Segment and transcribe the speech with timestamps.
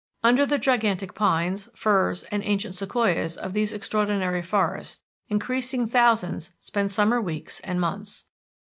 [0.23, 6.89] Under the gigantic pines, firs, and ancient sequoias of these extraordinary forests, increasing thousands spend
[6.89, 8.25] summer weeks and months.